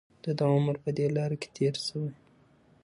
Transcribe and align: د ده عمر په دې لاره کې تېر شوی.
د 0.23 0.25
ده 0.37 0.45
عمر 0.53 0.75
په 0.83 0.89
دې 0.97 1.07
لاره 1.15 1.35
کې 1.41 1.49
تېر 1.57 1.75
شوی. 1.85 2.11